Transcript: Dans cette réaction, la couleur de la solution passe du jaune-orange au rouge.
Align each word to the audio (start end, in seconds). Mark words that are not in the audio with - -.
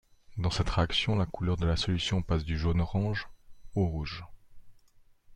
Dans 0.37 0.49
cette 0.49 0.71
réaction, 0.71 1.15
la 1.15 1.27
couleur 1.27 1.57
de 1.57 1.67
la 1.67 1.75
solution 1.75 2.23
passe 2.23 2.43
du 2.43 2.57
jaune-orange 2.57 3.27
au 3.75 3.85
rouge. 3.85 4.25